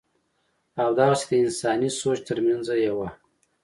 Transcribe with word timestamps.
او 0.81 0.89
دغسې 0.99 1.25
دَانساني 1.39 1.89
سوچ 1.99 2.17
تر 2.27 2.37
مېنځه 2.45 2.75
يوه 2.87 3.07